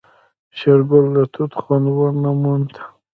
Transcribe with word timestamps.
شېرګل 0.57 1.05
د 1.15 1.17
توت 1.33 1.53
خوند 1.61 1.85
ونه 1.97 2.31
موند. 2.41 2.71